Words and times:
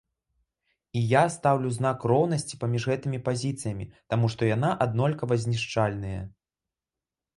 І 1.01 1.03
я 1.09 1.19
стаўлю 1.33 1.69
знак 1.75 2.07
роўнасці 2.11 2.59
паміж 2.63 2.87
гэтымі 2.93 3.19
пазіцыямі, 3.27 3.85
таму 4.15 4.25
што 4.37 4.41
яна 4.55 4.69
аднолькава 4.87 5.33
знішчальныя. 5.45 6.19